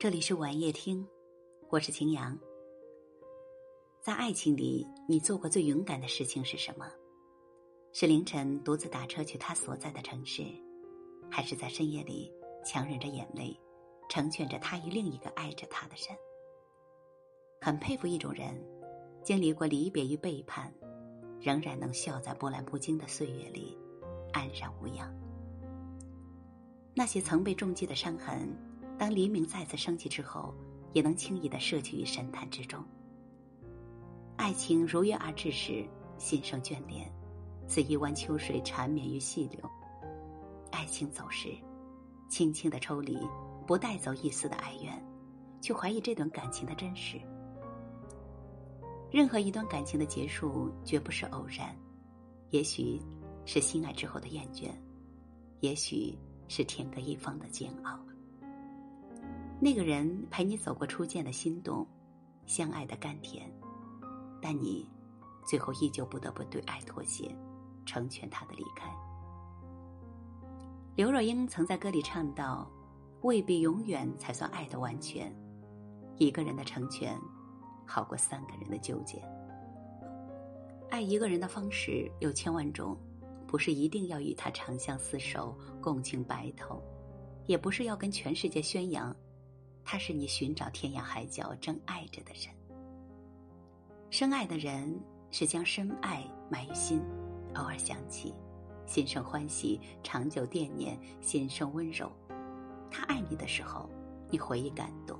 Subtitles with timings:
[0.00, 1.06] 这里是晚夜听，
[1.68, 2.34] 我是晴阳。
[4.00, 6.90] 在爱情里，你做过最勇敢的事情是什么？
[7.92, 10.42] 是凌晨独自打车去他所在的城市，
[11.30, 12.32] 还是在深夜里
[12.64, 13.54] 强忍着眼泪，
[14.08, 16.16] 成全着他与另一个爱着他的人？
[17.60, 18.58] 很佩服一种人，
[19.22, 20.72] 经历过离别与背叛，
[21.42, 23.76] 仍然能笑在波澜不惊的岁月里，
[24.32, 25.14] 安然无恙。
[26.94, 28.48] 那些曾被重击的伤痕。
[29.00, 30.54] 当黎明再次升起之后，
[30.92, 32.84] 也能轻易的摄取于神坛之中。
[34.36, 37.10] 爱情如约而至时，心生眷恋，
[37.66, 39.58] 似一湾秋水缠绵于细流。
[40.70, 41.48] 爱情走时，
[42.28, 43.16] 轻轻的抽离，
[43.66, 45.02] 不带走一丝的哀怨，
[45.62, 47.18] 却怀疑这段感情的真实。
[49.10, 51.74] 任何一段感情的结束，绝不是偶然，
[52.50, 53.00] 也许
[53.46, 54.68] 是心爱之后的厌倦，
[55.60, 56.14] 也许
[56.48, 57.98] 是天各一方的煎熬。
[59.62, 61.86] 那个人陪你走过初见的心动，
[62.46, 63.46] 相爱的甘甜，
[64.40, 64.88] 但你
[65.46, 67.36] 最后依旧不得不对爱妥协，
[67.84, 68.90] 成全他的离开。
[70.96, 72.70] 刘若英曾在歌里唱到
[73.20, 75.30] ：“未必永远才算爱的完全，
[76.16, 77.14] 一个人的成全，
[77.86, 79.22] 好过三个人的纠结。
[80.88, 82.96] 爱一个人的方式有千万种，
[83.46, 86.82] 不是一定要与他长相厮守、共情白头，
[87.46, 89.14] 也不是要跟全世界宣扬。”
[89.92, 92.54] 他是你寻找天涯海角正爱着的人，
[94.08, 94.96] 深爱的人
[95.32, 97.02] 是将深爱埋于心，
[97.56, 98.32] 偶尔想起，
[98.86, 102.08] 心生欢喜，长久惦念，心生温柔。
[102.88, 103.90] 他爱你的时候，
[104.30, 105.18] 你回忆感动；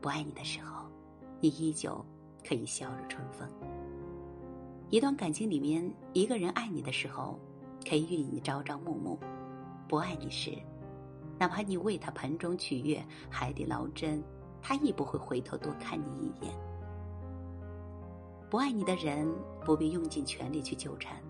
[0.00, 0.90] 不爱你的时候，
[1.40, 2.04] 你依旧
[2.44, 3.48] 可以笑如春风。
[4.90, 7.38] 一段感情里面，一个人爱你的时候，
[7.88, 9.16] 可以与你朝朝暮暮；
[9.86, 10.58] 不爱你时，
[11.42, 14.22] 哪怕你为他盆中取月，海底捞针，
[14.62, 16.54] 他亦不会回头多看你一眼。
[18.48, 19.28] 不爱你的人，
[19.64, 21.20] 不必用尽全力去纠缠，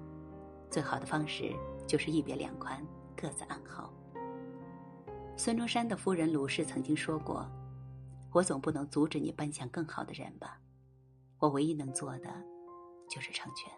[0.69, 1.55] 最好的方式
[1.87, 2.87] 就是一别两宽，
[3.17, 3.91] 各自安好。
[5.35, 7.51] 孙中山的夫人鲁氏曾经说过
[8.35, 10.61] ：“我总不能阻止你奔向更好的人吧，
[11.39, 12.29] 我唯一能做的，
[13.09, 13.73] 就是成全。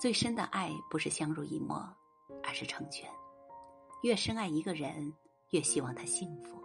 [0.00, 1.84] 最深的爱不是相濡以沫，
[2.44, 3.10] 而是成全。”
[4.04, 5.14] 越深爱一个人，
[5.52, 6.62] 越希望他幸福，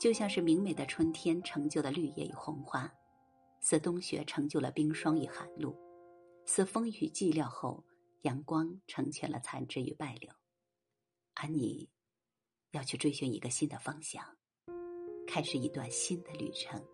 [0.00, 2.92] 就像是明媚的春天成就了绿叶与红花，
[3.60, 5.72] 似冬雪成就了冰霜与寒露，
[6.44, 7.84] 似风雨寂寥后，
[8.22, 10.32] 阳光成全了残枝与败柳。
[11.34, 11.88] 而你，
[12.72, 14.36] 要去追寻一个新的方向，
[15.28, 16.84] 开始一段新的旅程。